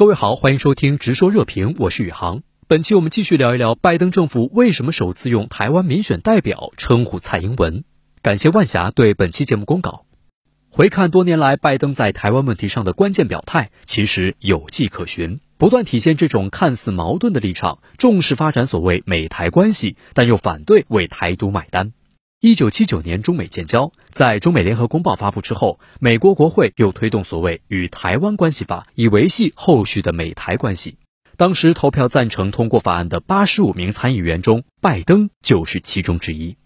[0.00, 2.42] 各位好，欢迎收听直说热评，我是宇航。
[2.66, 7.84] 本期我们继续聊一聊拜登政府为什么首次用台湾民选代表称呼蔡英文。
[8.22, 10.06] 感谢万霞对本期节目公稿。
[10.70, 21.92] 回看多年来拜登在台湾问题上的关键表态，其实有迹可循，不断体现这种看似矛盾的立场：重视发展所谓美台关系，但又反对为台独买单。
[22.42, 30.96] 一九七九年中美建交，在中美联合公报发布之后，美国国会又推动所谓《与台湾关系法》，以维系后续的美台关系。
[31.36, 36.56] 当时投票赞成通过法案的八十五名参议员中，拜登就是其中之一。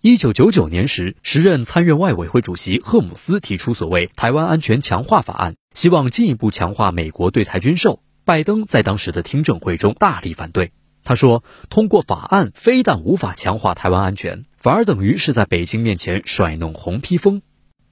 [0.00, 8.00] 一九九九年时，时任参院外委会主席赫姆斯提出所谓《台湾安全强化法案》，希望进一步强化美国对台军售。
[8.24, 10.70] 拜登在当时的听证会中大力反对。
[11.02, 17.40] 他说：“通过法案非但无法强化台湾安全，反而等于是在北京面前甩弄红披风。”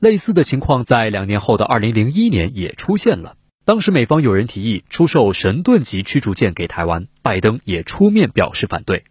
[0.00, 3.36] 类似的情况在两年后的二零零一年也出现了。
[3.64, 9.04] 当时美方有人提议出售神盾级驱逐舰给台湾，拜登也出面表示反对。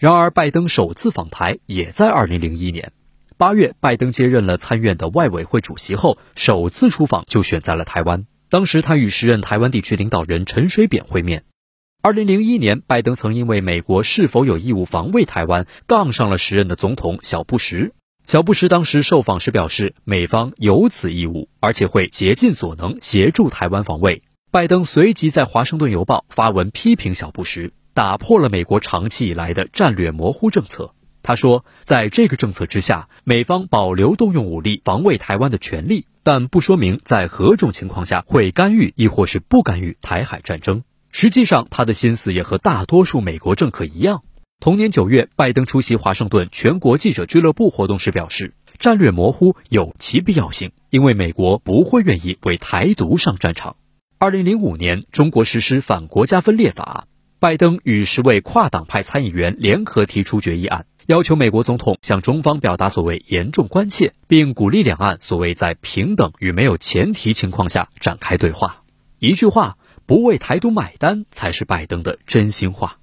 [0.00, 2.90] 然而，拜登首次访台也在二零零一年
[3.36, 8.26] 八月，拜登接任了参院的外委会主席后，首次出访就选在了台湾。
[8.48, 11.44] 当时他与时任台湾地区领导人陈水扁会面。
[12.04, 17.92] 二零零一年，拜登曾因为美国是否有义务防卫台湾，杠上了时任的总统小布什。
[18.26, 24.22] 小布什当时受访时表示，美方有此义务，而且会竭尽所能协助台湾防卫。
[24.50, 30.92] 拜登随即在《华盛顿邮报》发文批评小布什，打破了美国长期以来的战略模糊政策。
[31.22, 40.82] 他说，在这个政策之下，美方保留动用武力防卫台湾的权利，但不说明在何种情况下会干预，亦或是不干预台海战争。
[41.16, 44.24] 实际上，他的心思也和大多数美国政客一样。
[44.58, 53.76] 同年九月，拜登出席华盛顿全国记者俱乐部活动时表示，战略模糊有其必要性，因为美国不会愿意为台独上战场。
[54.18, 57.06] 二零零五年，中国实施反国家分裂法，
[57.38, 68.82] 拜登与十位跨党派参议员联合提出决议案，要求美国总统向中方表达所谓严重关切，并鼓励两岸所谓在平等与没有前提情况下展开对话。
[69.20, 69.76] 一句话。
[70.06, 72.98] 不为台独买单才是拜登的真心话。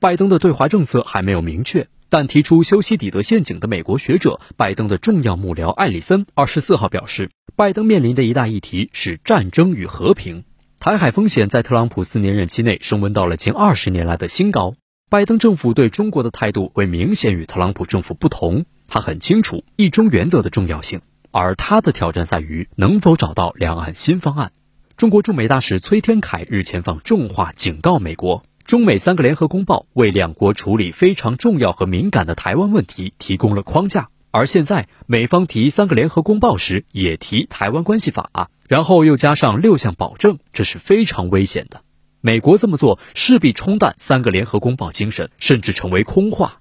[0.00, 10.44] 拜登的对华政策还没有明确，但提出修昔底德陷阱的美国学者、拜登的重要幕僚艾里森二十四号表示，拜登面临的一大议题是战争与和平。
[10.78, 14.74] 台海风险在特朗普四年任期内升温到了近二十年来的新高。
[15.10, 18.64] 拜登政府对中国的态度会明显与特朗普政府不同。
[18.86, 24.52] 他很清楚一中原则的重要性，而他的挑战在于能否找到两岸新方案。
[24.98, 41.82] 中国驻美大使崔天凯日前放重话警告美国，中美三个联合公报为两国处理非常重要和敏感的台湾问题提供了框架，而现在美方提三个联合公报时也提台湾关系法，然后又加上六项保证，这是非常危险的。
[42.20, 46.60] 美国这么做势必冲淡三个联合公报精神，甚至成为空话。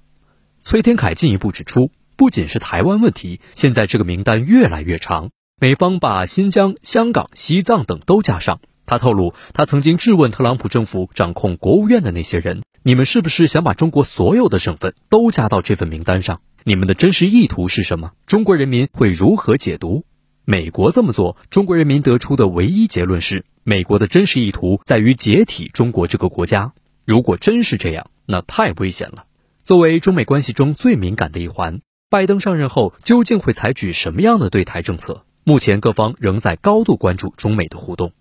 [0.61, 5.31] 崔天凯进一步指出，不仅是台湾问题，现在这个名单越来越长。
[5.59, 8.59] 美方把新疆、香港、西藏等都加上。
[8.85, 16.41] 他透露，他曾经质问特朗普政府掌控国务院的那些人：“你们是不是想把中国所有的省份都加到这份名单上？
[16.63, 18.11] 你们的真实意图是什么？
[18.27, 20.05] 中国人民会如何解读？”
[20.45, 26.73] 美国这么做，中国人民得出的唯一结论是：美国的真实意图在于解体中国这个国家。
[27.03, 29.25] 如果真是这样，那太危险了。
[29.63, 31.81] 作为中美关系中最敏感的一环，
[32.11, 35.23] 拜登上任后究竟会采取什么样的对台政策？
[35.47, 38.11] 目前各方仍在高度关注中美的互动。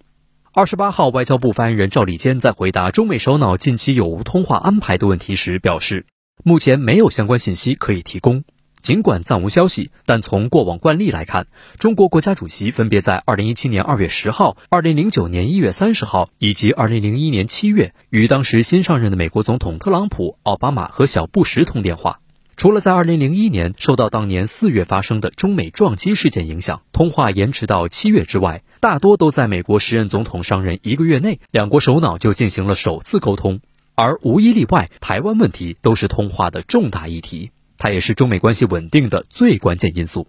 [0.53, 6.07] 二十八号，外交部发言人赵立坚在回答中美首脑近期有无通话安排的问题时表示，
[6.45, 8.45] 目前没有相关信息可以提供。
[8.81, 11.49] 尽管暂无消息，但从过往惯例来看，
[11.81, 22.21] 中国国家主席分别在二零一七年二月十号、二零零九年一月三十号以及二零零一年七月与当时新上任的美国总统特朗普、奥巴马和小布什通电话。
[22.57, 33.61] 除了在2001年受到当年4月发生的中美撞击事件影响，通话延迟到7月之外，大多都在美国时任总统上任一个月内，两国首脑就进行了首次沟通。
[33.95, 40.27] 而无一例外，台湾问题都是通话的重大议题，它也是中美关系稳定的最关键因素。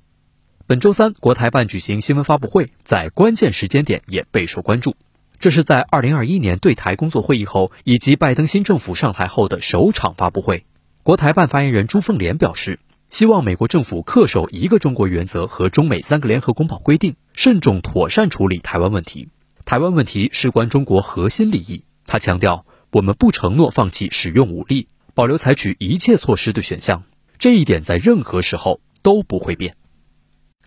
[0.66, 4.98] 本周三，国台办举行新闻发布会，在关键时间点也备受关注。
[5.40, 10.66] 这是在2021年对台工作会议后，以及拜登新政府上台后的首场发布会。
[11.08, 19.30] 国台办发言人朱凤莲表示，希望美国政府恪守一个中国原则和中美三个联合公报规定，慎重妥善处理台湾问题。
[19.64, 21.86] 台湾问题事关中国核心利益。
[22.04, 27.06] 他强调，我们不承诺放弃使用武力，保留采取一切措施的选项。
[27.40, 29.78] 这一点在任何时候都不会变。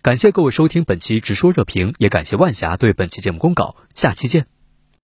[0.01, 3.75] 感谢各位收听本期直说热评，也感谢万霞对本期节目公稿。
[3.93, 4.47] 下期见。